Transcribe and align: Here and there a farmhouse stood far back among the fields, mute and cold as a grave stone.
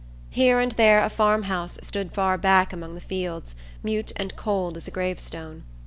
Here 0.31 0.59
and 0.59 0.71
there 0.71 1.03
a 1.03 1.11
farmhouse 1.11 1.77
stood 1.83 2.11
far 2.11 2.35
back 2.35 2.73
among 2.73 2.95
the 2.95 3.01
fields, 3.01 3.53
mute 3.83 4.11
and 4.15 4.35
cold 4.35 4.75
as 4.75 4.87
a 4.87 4.89
grave 4.89 5.19
stone. 5.19 5.61